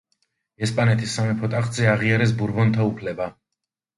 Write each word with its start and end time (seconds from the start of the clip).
ესპანეთის 0.67 1.17
სამეფო 1.17 1.49
ტახტზე 1.51 1.85
აღიარეს 1.91 2.35
ბურბონთა 2.39 2.87
უფლება. 2.93 3.29